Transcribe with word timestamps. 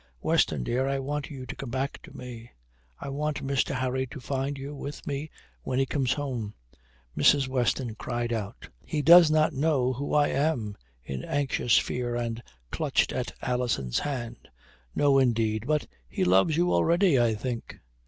"Weston, 0.23 0.63
dear, 0.63 0.87
I 0.87 0.97
want 0.97 1.29
you 1.29 1.45
to 1.45 1.55
come 1.55 1.69
back 1.69 2.01
to 2.01 2.17
me. 2.17 2.49
I 2.99 3.09
want 3.09 3.45
Mr. 3.45 3.75
Harry 3.75 4.07
to 4.07 4.19
find 4.19 4.57
you 4.57 4.73
with 4.73 5.05
me 5.05 5.29
when 5.61 5.77
he 5.77 5.85
comes 5.85 6.13
home." 6.13 6.55
Mrs. 7.15 7.47
Weston 7.47 7.93
cried 7.93 8.33
out, 8.33 8.67
"He 8.83 9.03
does 9.03 9.29
not 9.29 9.53
know 9.53 9.93
who 9.93 10.15
I 10.15 10.29
am!" 10.29 10.75
in 11.03 11.23
anxious 11.23 11.77
fear, 11.77 12.15
and 12.15 12.41
clutched 12.71 13.11
at 13.13 13.33
Alison's 13.43 13.99
hand. 13.99 14.47
"No, 14.95 15.19
indeed. 15.19 15.67
But 15.67 15.85
he 16.09 16.23
loves 16.23 16.57
you 16.57 16.73
already, 16.73 17.19
I 17.19 17.35
think." 17.35 17.77